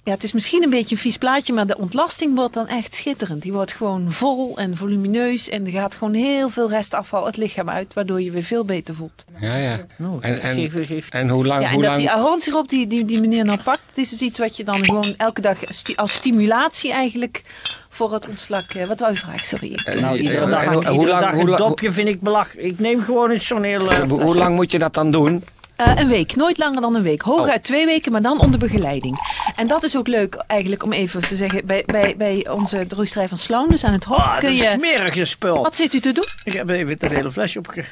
Ja, 0.05 0.13
het 0.13 0.23
is 0.25 0.33
misschien 0.33 0.63
een 0.63 0.71
beetje 0.71 0.95
een 0.95 1.01
vies 1.01 1.17
plaatje, 1.19 1.53
maar 1.53 1.67
de 1.67 1.79
ontlasting 1.79 2.35
wordt 2.37 2.55
dan 2.55 2.69
echt 2.69 2.95
schitterend. 2.95 3.43
Die 3.43 3.53
wordt 3.53 3.73
gewoon 3.73 4.13
vol 4.13 4.57
en 4.59 4.77
volumineus 4.77 5.49
en 5.49 5.65
er 5.67 5.73
gaat 5.73 5.95
gewoon 5.97 6.15
heel 6.15 6.49
veel 6.51 6.69
restafval 6.69 7.27
het 7.27 7.37
lichaam 7.37 7.71
uit, 7.71 7.95
waardoor 7.95 8.21
je 8.23 8.31
weer 8.31 8.43
veel 8.43 8.65
beter 8.65 8.95
voelt. 8.95 9.25
Ja, 9.41 9.57
ja. 9.57 9.87
Oh, 10.01 10.17
En, 10.21 10.41
en, 10.41 10.71
en 11.11 11.29
hoe 11.29 11.47
lang? 11.47 11.63
Ja, 11.63 11.67
en 11.69 11.73
hoe 11.75 11.83
dat 11.83 11.91
lang 11.91 12.03
die 12.03 12.11
ahornsiroop 12.11 12.69
die, 12.69 12.87
die, 12.87 13.05
die 13.05 13.21
meneer 13.21 13.45
nou 13.45 13.59
pakt, 13.63 13.81
dat 13.95 14.05
is 14.05 14.11
dus 14.11 14.21
iets 14.23 14.39
wat 14.39 14.57
je 14.57 14.65
dan 14.65 14.85
gewoon 14.85 15.15
elke 15.17 15.41
dag 15.41 15.57
sti- 15.69 15.95
als 15.95 16.13
stimulatie 16.13 16.93
eigenlijk 16.93 17.43
voor 17.91 18.13
het 18.13 18.29
ontslak. 18.29 18.65
eh, 18.73 18.87
Wat 18.87 19.01
wou 19.01 19.13
je 19.13 19.19
vragen? 19.19 19.47
Sorry. 19.47 19.75
Eh, 19.75 20.01
Nou, 20.01 20.15
Eh, 20.17 20.23
iedere 20.23 20.45
eh, 20.45 20.51
dag, 20.51 20.65
en 20.65 20.73
hoe- 20.73 20.83
iedere 20.83 21.07
lang- 21.07 21.21
dag 21.23 21.31
hoe 21.33 21.41
een 21.41 21.49
lang- 21.49 21.59
dopje 21.63 21.93
vind 21.93 22.09
ik 22.09 22.21
belachelijk. 22.21 22.67
Ik 22.67 22.79
neem 22.79 23.03
gewoon 23.03 23.31
eens 23.31 23.47
zo'n 23.47 23.63
heel... 23.63 23.91
eh, 23.91 24.09
hoe, 24.09 24.23
hoe 24.23 24.35
lang 24.37 24.55
moet 24.55 24.71
je 24.71 24.79
dat 24.79 24.95
dan 24.95 25.11
doen? 25.11 25.45
Eh, 25.77 25.93
een 25.97 26.09
week, 26.09 26.37
nooit 26.37 26.59
langer 26.59 26.81
dan 26.81 26.95
een 26.95 27.03
week. 27.03 27.23
Hooguit 27.23 27.57
Oh. 27.57 27.63
twee 27.63 27.87
weken, 27.87 28.13
maar 28.13 28.23
dan 28.23 28.41
onder 28.41 28.59
begeleiding. 28.59 29.19
En 29.55 29.67
dat 29.67 29.83
is 29.83 29.97
ook 29.97 30.07
leuk 30.09 30.35
eigenlijk 30.47 30.83
om 30.83 30.93
even 30.93 31.21
te 31.29 31.37
zeggen. 31.37 31.67
Bij, 31.67 31.83
bij, 31.87 32.15
bij 32.17 32.49
onze 32.49 32.87
droogstrij 32.87 33.29
van 33.29 33.39
Sloan, 33.39 33.69
dus 33.69 33.85
aan 33.85 33.93
het 33.93 34.05
Hof, 34.05 34.19
Ah, 34.19 34.31
dat 34.31 34.41
kun 34.41 34.53
is 34.53 34.61
je... 34.61 34.69
smerige 34.79 35.25
spul. 35.25 35.63
Wat 35.63 35.77
zit 35.77 35.95
u 35.95 36.01
te 36.01 36.13
doen? 36.13 36.25
Ik 36.45 36.53
heb 36.53 36.69
even 36.69 36.97
het 36.99 37.09
hele 37.13 37.31
flesje 37.31 37.59
opge... 37.59 37.85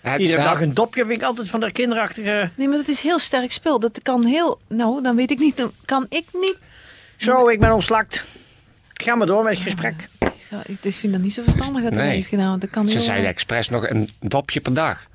Het 0.00 0.20
Iedere 0.20 0.42
dag 0.42 0.60
een 0.60 0.74
dopje 0.74 1.04
vind 1.06 1.20
ik 1.20 1.26
altijd 1.26 1.50
van 1.50 1.60
de 1.60 1.72
kinderachtige... 1.72 2.50
Nee, 2.54 2.68
maar 2.68 2.76
dat 2.76 2.88
is 2.88 3.00
heel 3.00 3.18
sterk 3.18 3.52
spul. 3.52 3.80
Dat 3.80 3.98
kan 4.02 4.24
heel... 4.24 4.60
Nou, 4.68 5.02
dan 5.02 5.16
weet 5.16 5.30
ik 5.30 5.38
niet. 5.38 5.56
Dan 5.56 5.72
kan 5.84 6.06
ik 6.08 6.24
niet... 6.32 6.58
Zo, 7.16 7.48
ik 7.48 7.60
ben 7.60 7.72
ontslakt. 7.72 8.24
Ga 8.92 9.14
maar 9.14 9.26
door 9.26 9.42
met 9.42 9.54
het 9.54 9.62
gesprek. 9.62 10.08
Zo, 10.50 10.56
ik 10.66 10.82
dus 10.82 10.96
vind 10.96 11.12
dat 11.12 11.22
niet 11.22 11.34
zo 11.34 11.42
verstandig 11.42 11.82
wat 11.82 11.94
hij 11.94 12.04
Nee. 12.04 12.14
heeft 12.16 12.28
gedaan. 12.28 12.48
Want 12.48 12.60
dat 12.60 12.70
kan 12.70 12.86
Ze 12.86 12.92
heel... 12.92 13.00
zeiden 13.00 13.28
expres 13.28 13.68
nog 13.68 13.88
een 13.88 14.10
dopje 14.20 14.60
per 14.60 14.74
dag. 14.74 15.06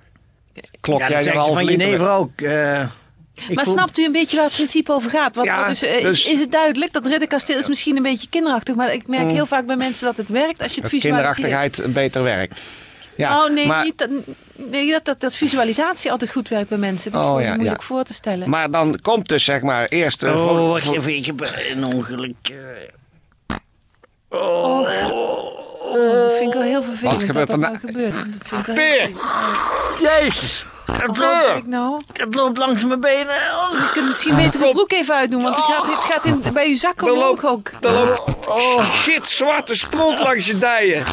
Klok 0.81 0.99
Ja, 0.99 1.09
jij 1.09 1.17
dat 1.17 1.25
er 1.25 1.31
zegt 1.33 1.45
ze 1.45 1.51
van 1.53 1.65
je 1.65 1.77
never 1.77 2.09
ook. 2.09 2.41
eh, 2.41 2.81
Ik 2.81 2.87
maar 3.53 3.63
voel- 3.63 3.73
snapt 3.73 3.97
u 3.97 4.05
een 4.05 4.11
beetje 4.11 4.35
waar 4.37 4.45
het 4.45 4.55
principe 4.55 4.91
over 4.91 5.09
gaat? 5.11 5.35
Wat, 5.35 5.45
Ja, 5.45 5.61
wat 5.61 5.69
is, 5.69 5.83
eh, 5.83 6.01
dus- 6.01 6.25
is, 6.25 6.33
is 6.33 6.39
het 6.39 6.51
duidelijk? 6.51 6.93
Dat 6.93 7.05
ridderkasteel 7.05 7.57
is 7.57 7.67
misschien 7.67 7.97
een 7.97 8.03
beetje 8.03 8.27
kinderachtig, 8.29 8.75
maar 8.75 8.93
ik 8.93 9.07
merk 9.07 9.31
heel 9.31 9.45
vaak 9.45 9.65
bij 9.65 9.75
mensen 9.75 10.05
dat 10.05 10.17
het 10.17 10.27
werkt 10.27 10.61
als 10.61 10.73
je 10.75 10.81
het 10.81 10.91
Dat 10.91 11.01
visualiseert. 11.01 11.35
kinderachtigheid 11.35 11.93
beter 11.93 12.23
werkt. 12.23 12.61
Ja, 13.15 13.43
oh 13.45 13.51
nee, 13.53 13.67
maar, 13.67 13.83
niet 13.83 13.97
dat, 13.97 14.09
nee 14.55 14.91
dat, 14.91 15.05
dat, 15.05 15.19
dat 15.19 15.35
visualisatie 15.35 16.11
altijd 16.11 16.31
goed 16.31 16.49
werkt 16.49 16.69
bij 16.69 16.77
mensen. 16.77 17.11
Dat 17.11 17.21
is 17.21 17.27
Oh, 17.27 17.41
ja, 17.41 17.53
moeilijk 17.53 17.79
ja. 17.79 17.85
voor 17.85 18.03
te 18.03 18.13
stellen. 18.13 18.49
maar 18.49 18.71
dan 18.71 18.99
komt 19.01 19.27
dus 19.29 19.43
zeg 19.43 19.61
maar 19.61 19.87
eerst... 19.87 20.19
voor- 20.19 20.29
Oh, 20.59 20.69
wacht 20.69 20.83
voor- 20.83 20.95
even, 20.95 21.15
ik 21.15 21.25
heb 21.25 21.41
een 21.75 21.85
ongeluk. 21.85 22.35
eh. 22.41 23.57
Oh, 24.29 24.81
dat 26.23 26.33
vind 26.37 26.47
ik 26.47 26.53
wel 26.53 26.61
heel 26.61 26.83
vervelend 26.83 27.15
Wat 27.17 27.23
gebeurt 27.25 27.47
dat 27.47 27.49
er 27.49 27.59
nou 27.59 27.77
gebeurt. 27.77 28.13
Dat 28.13 28.47
vind 28.47 28.59
ik 28.59 28.65
wel 28.65 28.75
Peer! 28.75 29.11
Jezus, 30.01 30.65
het 31.01 31.17
loopt, 31.17 31.67
nou? 31.67 32.01
het 32.13 32.35
loopt 32.35 32.57
langs 32.57 32.83
mijn 32.83 32.99
benen. 32.99 33.35
Oh. 33.35 33.71
Je 33.71 33.89
kunt 33.93 34.07
misschien 34.07 34.35
beter 34.35 34.61
uw 34.61 34.71
broek 34.71 34.91
even 34.91 35.15
uitdoen, 35.15 35.43
want 35.43 35.55
het 35.55 35.63
gaat, 35.63 35.85
het 35.85 35.95
gaat 35.95 36.25
in, 36.25 36.43
bij 36.53 36.67
uw 36.67 36.77
zak 36.77 37.01
omhoog 37.01 37.45
ook. 37.45 37.71
Er 37.81 37.91
loopt 37.91 38.47
oh, 38.47 39.01
gitzwarte 39.03 39.75
stront 39.75 40.19
langs 40.19 40.45
je 40.45 40.57
dijen. 40.57 41.05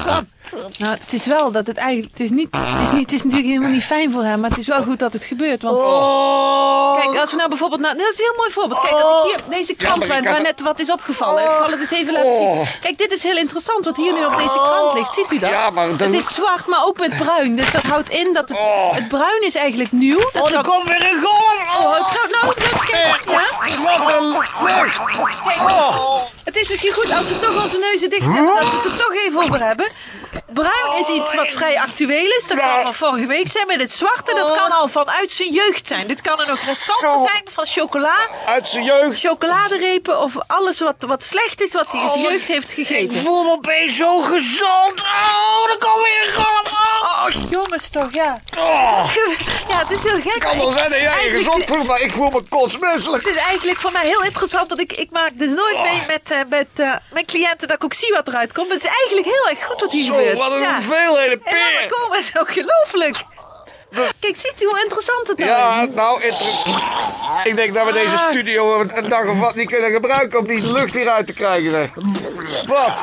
Nou, 0.79 0.97
het 1.01 1.13
is 1.13 1.27
wel 1.27 1.51
dat 1.51 1.67
het 1.67 1.77
eigenlijk, 1.77 2.13
het 2.13 2.21
is, 2.21 2.31
niet, 2.31 2.49
het, 2.57 2.83
is 2.87 2.91
niet, 2.93 3.01
het 3.01 3.13
is 3.13 3.23
natuurlijk 3.23 3.49
helemaal 3.49 3.71
niet 3.71 3.85
fijn 3.85 4.13
voor 4.13 4.23
hem, 4.23 4.41
maar 4.41 4.51
het 4.51 4.59
is 4.59 4.67
wel 4.67 4.83
goed 4.83 4.99
dat 4.99 5.13
het 5.13 5.25
gebeurt. 5.25 5.63
Want 5.63 5.77
Oh. 5.83 7.01
kijk, 7.03 7.19
als 7.21 7.31
we 7.31 7.37
nou 7.37 7.49
bijvoorbeeld, 7.49 7.81
naar, 7.81 7.97
dat 7.97 8.07
is 8.13 8.19
een 8.19 8.25
heel 8.25 8.35
mooi 8.37 8.51
voorbeeld. 8.53 8.81
Kijk, 8.81 8.93
als 8.93 9.25
ik 9.25 9.31
hier 9.31 9.57
deze 9.59 9.75
krant 9.75 10.07
waar, 10.07 10.23
waar 10.23 10.43
net 10.43 10.61
wat 10.61 10.81
is 10.81 10.91
opgevallen, 10.93 11.43
ik 11.45 11.51
zal 11.59 11.71
het 11.71 11.81
eens 11.81 11.91
even 11.91 12.13
laten 12.13 12.31
Oh. 12.31 12.53
zien. 12.57 12.67
Kijk, 12.81 12.99
dit 12.99 13.13
is 13.13 13.23
heel 13.23 13.37
interessant 13.37 13.85
wat 13.85 13.97
hier 13.97 14.13
nu 14.13 14.25
op 14.25 14.37
deze 14.37 14.49
krant 14.69 14.95
ligt. 14.95 15.15
Ziet 15.15 15.33
u 15.33 15.39
dat? 15.39 15.51
Ja, 15.51 15.71
maar 15.71 15.97
dan- 15.97 16.13
Het 16.13 16.23
is 16.23 16.35
zwart, 16.35 16.67
maar 16.67 16.85
ook 16.85 16.99
met 16.99 17.17
bruin. 17.17 17.57
Dus 17.57 17.71
dat 17.73 17.83
houdt 17.83 18.11
in 18.11 18.33
dat 18.33 18.49
het, 18.49 18.59
Oh. 18.59 18.93
het 18.95 19.09
bruin 19.09 19.43
is 19.43 19.55
eigenlijk 19.55 19.93
nieuw. 19.93 20.19
Dat 20.33 20.43
Oh, 20.43 20.49
er 20.49 20.53
kan- 20.53 20.63
komt 20.63 20.89
weer 20.89 21.11
een 21.13 21.21
golf. 21.23 21.79
Oh, 21.79 21.95
het 21.99 22.07
gaat 22.19 22.31
nou, 22.43 22.55
is 22.57 22.81
kijk, 22.91 23.23
ja? 23.27 23.41
Kijk, 23.65 25.63
Het 26.45 26.57
is 26.57 26.69
misschien 26.69 26.93
goed 26.93 27.13
als 27.17 27.29
we 27.29 27.41
toch 27.41 27.63
onze 27.63 27.79
neuzen 27.79 28.11
dicht 28.11 28.23
hebben, 28.25 28.55
dat 28.55 28.65
we 28.65 28.77
het 28.77 28.85
er 28.85 28.97
toch 28.99 29.15
even 29.27 29.43
over 29.43 29.61
hebben. 29.67 29.87
Bruin 30.55 30.99
is 31.01 31.09
iets 31.09 31.35
wat 31.35 31.47
vrij 31.49 31.79
actueel 31.81 32.31
is. 32.39 32.47
Dat 32.49 32.59
kan 32.59 32.83
van 32.83 32.95
vorige 32.95 33.27
week 33.27 33.49
zijn. 33.49 33.67
Maar 33.67 33.79
dit 33.79 33.93
zwarte, 33.93 34.35
dat 34.35 34.53
kan 34.57 34.71
al 34.71 34.89
vanuit 34.89 35.33
zijn 35.33 35.51
jeugd 35.53 35.87
zijn. 35.87 36.07
Dit 36.07 36.21
kan 36.21 36.41
er 36.41 36.49
nog 36.49 36.61
restanten 36.67 37.19
zijn 37.19 37.43
van 37.51 37.67
chocola, 37.67 38.17
Uit 38.47 38.69
zijn 38.69 38.85
jeugd. 38.85 39.21
chocoladerepen 39.21 40.21
of 40.21 40.33
alles 40.47 40.81
wat, 40.81 40.95
wat 40.99 41.23
slecht 41.25 41.63
is 41.63 41.73
wat 41.73 41.93
hij 41.93 42.01
in 42.03 42.11
zijn 42.11 42.23
jeugd 42.23 42.49
heeft 42.49 42.71
Ik 42.79 42.87
gegeten. 42.87 43.19
voel 43.23 43.43
me 43.45 43.51
opeens 43.51 43.97
zo 43.97 44.21
gezond. 44.21 45.01
Oh, 45.01 45.71
er 45.71 45.79
komt 45.79 46.03
weer 46.05 46.33
golf. 46.35 46.84
Oh. 47.05 47.27
Oh, 47.27 47.51
jongens 47.51 47.89
toch, 47.89 48.09
ja. 48.13 48.39
Oh, 48.59 49.11
Ja, 49.69 49.79
het 49.79 49.91
is 49.91 50.03
heel 50.03 50.21
gek. 50.21 50.39
kan 50.41 50.57
wel 50.59 50.73
zijn 50.73 50.91
dat 50.91 51.01
jij 51.01 51.25
je 51.25 51.31
gezond 51.31 51.65
voelt, 51.67 51.87
maar 51.87 52.01
ik 52.01 52.13
voel 52.13 52.31
me 52.31 52.43
kotsmisselijk. 52.49 53.25
Het 53.27 53.35
is 53.37 53.43
eigenlijk 53.43 53.79
voor 53.79 53.93
mij 53.93 54.07
heel 54.07 54.23
interessant, 54.23 54.69
want 54.69 54.81
ik, 54.81 54.93
ik 54.93 55.11
maak 55.11 55.31
dus 55.35 55.51
nooit 55.51 55.83
mee 55.83 56.03
met, 56.07 56.31
eh, 56.31 56.39
met 56.49 56.67
eh, 56.75 56.93
mijn 57.13 57.27
cliënten 57.27 57.69
dat 57.69 57.77
ik 57.77 57.85
ook 57.85 57.95
zie 57.95 58.13
wat 58.13 58.29
eruit 58.29 58.53
komt. 58.53 58.69
Maar 58.69 58.77
het 58.77 58.87
is 58.87 58.93
eigenlijk 58.97 59.27
heel 59.27 59.49
erg 59.51 59.65
goed 59.65 59.81
wat 59.81 59.93
hier 59.93 60.05
Zo, 60.05 60.13
gebeurt. 60.13 60.39
wat 60.39 60.53
een 60.53 60.61
Ja. 60.61 60.75
hoeveelheden 60.75 61.39
peer. 61.43 61.87
komen 61.89 62.17
het 62.17 62.27
is 62.35 62.41
ook 62.41 62.53
gelooflijk. 62.53 63.17
Kijk, 64.21 64.37
ziet 64.37 64.63
u 64.63 64.67
hoe 64.67 64.81
interessant 64.83 65.29
het 65.29 65.39
nou 65.39 65.51
Ja, 65.51 65.83
is? 65.83 65.89
nou, 65.95 66.23
interessant. 66.23 66.83
Ik 67.45 67.57
denk 67.57 67.75
dat 67.75 67.87
we 67.87 67.93
deze 67.93 68.17
studio 68.31 68.81
een, 68.81 68.97
een 68.99 69.09
dag 69.09 69.25
of 69.27 69.39
wat 69.39 69.55
niet 69.55 69.71
kunnen 69.71 69.91
gebruiken 69.93 70.39
om 70.39 70.47
die 70.47 70.73
lucht 70.73 70.95
hieruit 70.95 71.27
te 71.27 71.33
krijgen. 71.33 71.71
Zeg. 71.71 71.89
Wat? 72.67 72.99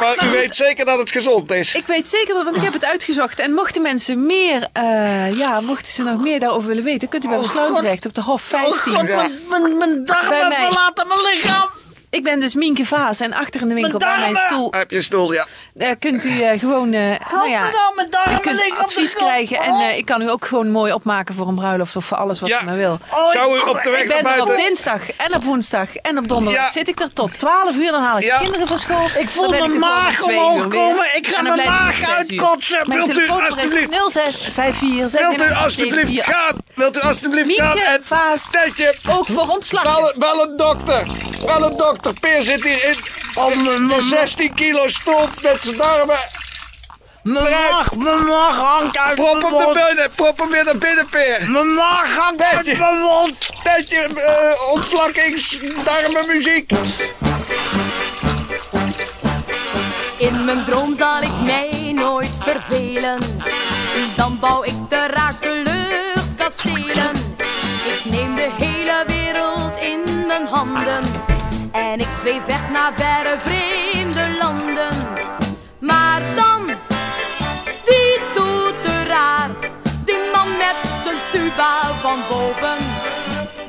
Maar 0.00 0.24
u 0.26 0.30
weet 0.30 0.56
zeker 0.56 0.84
dat 0.84 0.98
het 0.98 1.10
gezond 1.10 1.50
is. 1.52 1.74
Ik 1.74 1.86
weet 1.86 2.08
zeker 2.08 2.34
dat, 2.34 2.44
want 2.44 2.56
ik 2.56 2.62
heb 2.62 2.72
het 2.72 2.84
uitgezocht. 2.84 3.38
En 3.38 3.52
mochten 3.52 3.82
mensen 3.82 4.26
meer, 4.26 4.68
eh, 4.72 5.36
ja, 5.38 5.60
mochten 5.60 5.92
ze 5.92 6.02
nog 6.02 6.20
meer 6.20 6.40
daarover 6.40 6.68
willen 6.68 6.84
weten, 6.84 7.08
kunt 7.08 7.24
u 7.24 7.28
bij 7.28 7.38
besluitrecht 7.38 8.06
op 8.06 8.14
de 8.14 8.22
Hof 8.22 8.42
15. 8.42 8.92
Oh, 8.92 8.98
God, 8.98 9.06
mijn, 9.08 9.32
mijn, 9.48 9.76
mijn 9.78 10.04
Bij 10.04 10.14
darmen 10.20 10.48
mij. 10.48 10.66
verlaten 10.66 11.06
mijn 11.08 11.20
lichaam. 11.20 11.68
Ik 12.10 12.22
ben 12.24 12.40
dus 12.40 12.54
Mienke 12.54 12.84
Vaas 12.84 13.20
en 13.20 13.32
achter 13.32 13.60
in 13.60 13.68
de 13.68 13.74
winkel 13.74 13.98
bij 13.98 14.18
Mijn 14.18 14.36
stoel 14.36 14.72
Heb 14.72 14.90
je 14.90 14.96
een 14.96 15.02
stoel, 15.02 15.32
ja. 15.32 15.46
eh, 15.76 15.88
kunt 15.98 16.24
u 16.24 16.42
eh, 16.42 16.58
gewoon, 16.58 16.92
eh, 16.92 17.00
nou 17.32 17.50
ja, 17.50 17.62
me 17.64 17.70
dan, 17.72 17.92
mijn 17.94 18.10
darmen 18.10 18.34
u 18.34 18.38
kunt 18.40 18.78
advies 18.78 19.14
krijgen. 19.14 19.58
En 19.60 19.74
eh, 19.74 19.96
ik 19.96 20.04
kan 20.04 20.22
u 20.22 20.30
ook 20.30 20.44
gewoon 20.46 20.70
mooi 20.70 20.92
opmaken 20.92 21.34
voor 21.34 21.48
een 21.48 21.54
bruiloft 21.54 21.96
of 21.96 22.04
voor 22.04 22.16
alles 22.16 22.40
wat 22.40 22.48
Ja. 22.48 22.62
u 22.62 22.64
maar 22.64 22.76
wil. 22.76 22.98
Oh, 23.10 23.32
Zou 23.32 23.56
u 23.56 23.60
op 23.60 23.80
de 23.82 23.90
weg 23.90 24.02
Ik 24.02 24.08
naar 24.08 24.22
ben 24.22 24.32
er 24.32 24.42
op 24.42 24.56
dinsdag 24.56 25.10
en 25.16 25.34
op 25.34 25.44
woensdag 25.44 25.96
en 25.96 26.18
op 26.18 26.28
donderdag 26.28 26.64
Ja. 26.64 26.70
zit 26.70 26.88
ik 26.88 27.00
er 27.00 27.12
tot 27.12 27.38
12 27.38 27.76
uur. 27.76 27.90
Dan 27.90 28.02
haal 28.02 28.16
ik 28.18 28.24
Ja. 28.24 28.36
de 28.36 28.42
kinderen 28.42 28.68
van 28.68 28.78
school. 28.78 29.06
Ik 29.16 29.30
voel 29.30 29.48
mijn 29.48 29.78
maag 29.78 30.22
omhoog 30.22 30.68
komen. 30.68 31.16
Ik 31.16 31.26
ga 31.26 31.42
mijn 31.42 31.56
maag 31.66 32.08
uitkotsen. 32.08 32.82
Mijn 32.86 33.04
Wilt 33.06 33.18
u 33.18 33.22
is 33.24 34.12
06 34.12 34.48
54 34.52 35.20
Wilt 35.20 35.42
u 35.42 35.54
alstublieft 35.54 36.24
gaan? 36.24 36.56
Wilt 36.74 36.96
u 36.96 37.00
alstublieft 37.00 37.60
gaan? 37.60 37.76
En 37.78 38.00
Vaas. 38.04 38.46
Ook 39.10 39.26
voor 39.26 39.48
ontslag. 39.48 39.82
bel, 39.82 40.12
bel 40.16 40.42
een 40.42 40.56
dokter. 40.56 41.06
Bel 41.46 41.62
een 41.62 41.76
dokter. 41.76 42.12
Peer 42.20 42.42
zit 42.42 42.64
hier 42.64 42.84
in 42.84 42.96
Oh, 43.38 43.54
mijn, 43.54 43.64
de 43.64 43.78
mijn, 43.86 44.02
16 44.02 44.54
kilo 44.54 44.88
stront 44.88 45.42
met 45.42 45.62
zijn 45.62 45.76
darmen. 45.76 46.18
mijn 47.22 47.50
maag, 47.50 47.96
mijn 47.96 48.24
maag 48.24 48.56
hangt 48.56 48.98
uit 48.98 49.14
Prop 49.14 49.40
mijn 49.40 49.54
hem 49.54 49.74
naar 49.74 49.86
binnen. 49.86 50.10
Prop 50.14 50.38
hem 50.38 50.50
weer 50.50 50.64
naar 50.64 50.78
binnen, 50.78 51.08
Peer. 51.08 51.50
Mijn 51.50 51.74
maag 51.74 52.16
hangt 52.16 52.42
uit 52.42 52.78
mijn 52.78 52.98
mond. 52.98 53.36
Tetje, 53.62 54.08
uh, 54.14 54.72
ontslakkingsdarmenmuziek. 54.72 56.70
In 60.16 60.44
mijn 60.44 60.64
droom 60.64 60.96
zal 60.96 61.22
ik 61.22 61.40
mij 61.44 61.92
nooit 61.94 62.30
vervelen. 62.38 63.18
Dan 64.16 64.38
bouw 64.38 64.64
ik 64.64 64.74
de 64.88 65.06
raarste 65.06 65.62
luchtkastelen. 65.64 67.36
Ik 67.86 68.04
neem 68.04 68.34
de 68.34 68.50
hele 68.58 69.04
wereld 69.06 69.76
in 69.80 70.26
mijn 70.26 70.46
handen. 70.46 71.07
En 71.72 72.00
ik 72.00 72.08
zweef 72.20 72.44
weg 72.46 72.70
naar 72.70 72.92
verre 72.96 73.36
vreemde 73.44 74.36
landen. 74.38 75.06
Maar 75.78 76.22
dan, 76.34 76.66
die 77.84 78.20
toeteraar. 78.34 79.50
Die 80.04 80.18
man 80.32 80.48
met 80.48 80.76
zijn 81.04 81.16
tuba 81.32 81.82
van 82.00 82.18
boven. 82.28 82.76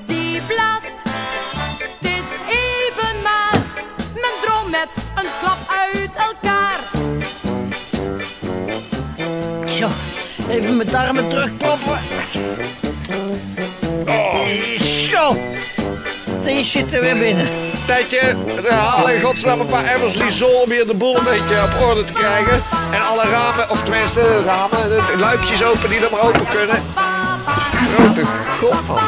Die 0.06 0.42
blaast, 0.42 0.96
het 1.78 2.12
is 2.12 2.26
even 2.48 3.22
maar. 3.24 3.62
Mijn 4.14 4.34
droom 4.42 4.70
met 4.70 4.90
een 5.16 5.30
klap 5.40 5.58
uit 5.68 6.16
elkaar. 6.16 6.80
Zo, 9.72 9.88
even 10.50 10.78
mijn 10.78 10.90
darmen 10.90 11.30
terugproppen. 11.30 12.00
Zo, 15.10 15.38
die 16.44 16.64
zitten 16.64 17.02
weer 17.02 17.18
binnen. 17.18 17.69
Tetje, 17.90 18.36
haal 18.70 19.10
in 19.10 19.22
godsnaam 19.22 19.60
een 19.60 19.66
paar 19.66 19.84
emmers 19.84 20.16
Lizol 20.16 20.62
om 20.62 20.72
hier 20.72 20.88
de 20.88 20.94
boel 20.94 21.18
een 21.18 21.24
beetje 21.24 21.64
op 21.64 21.88
orde 21.88 22.06
te 22.06 22.14
krijgen. 22.14 22.64
En 22.92 23.02
alle 23.02 23.24
ramen, 23.24 23.70
of 23.70 23.84
tenminste 23.84 24.44
ramen, 24.44 24.90
de 24.90 25.18
luikjes 25.18 25.64
open 25.64 25.90
die 25.90 26.00
er 26.00 26.12
maar 26.12 26.22
open 26.22 26.48
kunnen. 26.48 26.84
Grote 27.96 28.24
god 28.60 28.88
man. 28.88 29.00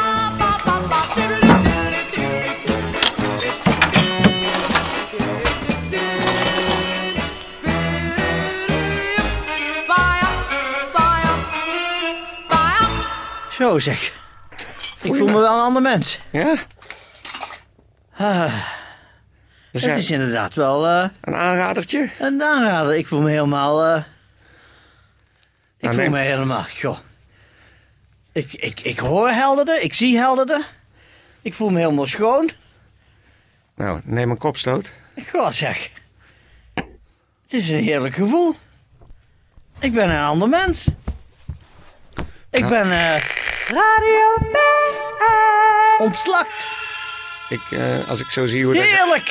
Zo 13.51 13.79
zeg. 13.79 14.11
Ik 15.01 15.15
voel 15.15 15.27
me 15.27 15.33
wel 15.33 15.53
een 15.53 15.63
ander 15.63 15.81
mens. 15.81 16.19
Ja? 16.31 16.55
Ah, 18.21 18.63
Dus 19.71 19.81
het 19.81 19.97
is 19.97 20.11
inderdaad 20.11 20.53
wel 20.53 20.87
eh, 20.87 21.09
een 21.21 21.35
aanradertje. 21.35 22.09
een 22.19 22.43
aanrader. 22.43 22.95
Ik 22.95 23.07
voel 23.07 23.21
me 23.21 23.29
helemaal... 23.29 23.83
eh, 23.85 23.97
ik 25.77 25.81
Nou, 25.81 25.93
voel 25.93 26.03
neem- 26.03 26.11
me 26.11 26.19
helemaal... 26.19 26.63
Goh. 26.81 26.97
Ik, 28.31 28.53
ik, 28.53 28.79
ik 28.79 28.99
hoor 28.99 29.29
helderder, 29.29 29.81
ik 29.81 29.93
zie 29.93 30.17
helderder. 30.17 30.65
Ik 31.41 31.53
voel 31.53 31.69
me 31.69 31.79
helemaal 31.79 32.05
schoon. 32.05 32.49
Nou, 33.75 34.01
neem 34.03 34.29
een 34.31 34.37
kopstoot. 34.37 34.91
Goh 35.31 35.51
zeg. 35.51 35.89
Het 36.73 37.59
is 37.59 37.69
een 37.69 37.83
heerlijk 37.83 38.15
gevoel. 38.15 38.55
Ik 39.79 39.93
ben 39.93 40.09
een 40.09 40.23
ander 40.23 40.49
mens. 40.49 40.87
Ik 42.49 42.67
ben 42.67 42.91
eh 42.91 43.23
Radio 43.67 44.35
Bergijk. 44.39 45.99
ontslakt. 45.99 46.70
Ik, 47.51 47.61
eh, 47.79 48.07
als 48.07 48.19
ik 48.19 48.29
zo 48.29 48.45
zie 48.45 48.65
hoe 48.65 48.73
dat, 48.73 48.83
Heerlijk. 48.83 49.27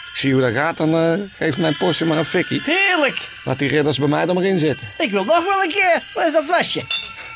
als 0.00 0.10
ik 0.10 0.16
zie 0.16 0.32
hoe 0.32 0.42
dat 0.42 0.52
gaat, 0.52 0.76
dan 0.76 0.94
eh 0.96 1.12
geef 1.38 1.56
mijn 1.58 1.76
Porsche 1.76 2.04
maar 2.04 2.18
een 2.18 2.24
fikkie. 2.24 2.62
Heerlijk. 2.64 3.28
Laat 3.44 3.58
die 3.58 3.68
ridders 3.68 3.98
bij 3.98 4.08
mij 4.08 4.26
dan 4.26 4.34
maar 4.34 4.44
in 4.44 4.58
zitten. 4.58 4.88
Ik 4.98 5.10
wil 5.10 5.24
nog 5.24 5.44
wel 5.44 5.62
een 5.62 5.68
keer. 5.70 6.02
Waar 6.14 6.26
is 6.26 6.32
dat 6.32 6.44
flesje? 6.44 6.82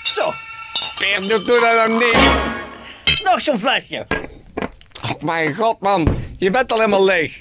Zo, 0.02 0.34
doe, 1.18 1.28
doe 1.28 1.60
dat 1.60 1.60
nou 1.86 1.92
niet. 1.92 3.22
nog 3.24 3.40
zo'n 3.40 3.58
flesje. 3.58 4.06
Oh, 5.02 5.20
mijn 5.22 5.54
god 5.54 5.80
man, 5.80 6.16
je 6.38 6.50
bent 6.50 6.72
al 6.72 6.78
helemaal 6.78 7.04
leeg. 7.04 7.40